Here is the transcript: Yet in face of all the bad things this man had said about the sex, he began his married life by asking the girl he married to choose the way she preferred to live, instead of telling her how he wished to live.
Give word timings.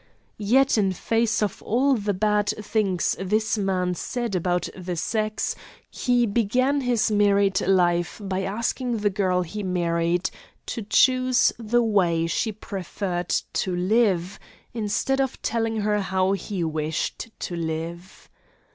Yet 0.39 0.79
in 0.79 0.93
face 0.93 1.43
of 1.43 1.61
all 1.61 1.93
the 1.93 2.15
bad 2.15 2.47
things 2.59 3.15
this 3.19 3.55
man 3.55 3.89
had 3.89 3.97
said 3.97 4.35
about 4.35 4.67
the 4.75 4.95
sex, 4.95 5.55
he 5.91 6.25
began 6.25 6.81
his 6.81 7.11
married 7.11 7.61
life 7.61 8.19
by 8.23 8.41
asking 8.41 8.97
the 8.97 9.11
girl 9.11 9.43
he 9.43 9.61
married 9.61 10.31
to 10.65 10.81
choose 10.81 11.53
the 11.59 11.83
way 11.83 12.25
she 12.25 12.51
preferred 12.51 13.29
to 13.53 13.75
live, 13.75 14.39
instead 14.73 15.21
of 15.21 15.39
telling 15.43 15.81
her 15.81 15.99
how 16.01 16.31
he 16.31 16.63
wished 16.63 17.29
to 17.41 17.55
live. 17.55 18.27